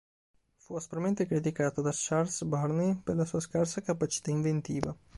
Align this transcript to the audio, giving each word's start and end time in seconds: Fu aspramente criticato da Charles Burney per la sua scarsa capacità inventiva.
Fu 0.55 0.73
aspramente 0.73 1.27
criticato 1.27 1.83
da 1.83 1.91
Charles 1.93 2.41
Burney 2.43 2.99
per 3.03 3.15
la 3.17 3.23
sua 3.23 3.39
scarsa 3.39 3.81
capacità 3.81 4.31
inventiva. 4.31 4.97